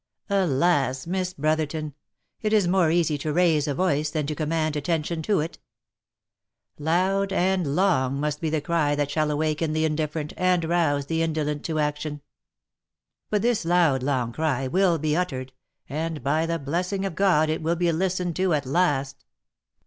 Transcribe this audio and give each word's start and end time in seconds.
"Alas! 0.45 1.05
Miss 1.05 1.31
Brotherton! 1.35 1.93
It 2.41 2.53
is 2.53 2.67
more 2.67 2.89
easy 2.89 3.19
to 3.19 3.31
raise 3.31 3.67
a 3.67 3.75
voice, 3.75 4.09
than 4.09 4.25
to 4.25 4.33
command 4.33 4.75
attention 4.75 5.21
to 5.21 5.41
it. 5.41 5.59
Loud 6.79 7.31
and 7.31 7.75
long 7.75 8.19
must 8.19 8.41
be 8.41 8.49
the 8.49 8.61
cry 8.61 8.95
that 8.95 9.11
shall 9.11 9.29
awaken 9.29 9.73
the 9.73 9.85
indifferent, 9.85 10.33
and 10.37 10.65
rouse 10.65 11.05
the 11.05 11.21
indolent 11.21 11.63
to 11.65 11.77
action. 11.77 12.21
But 13.29 13.43
this 13.43 13.63
loud, 13.63 14.01
long 14.01 14.33
cry, 14.33 14.65
will 14.65 14.97
be 14.97 15.15
uttered, 15.15 15.53
and 15.87 16.23
by 16.23 16.47
the 16.47 16.57
blessing 16.57 17.05
of 17.05 17.13
God 17.13 17.47
it 17.51 17.61
will 17.61 17.75
be 17.75 17.91
listened 17.91 18.35
to 18.37 18.55
at 18.55 18.65
last." 18.65 19.23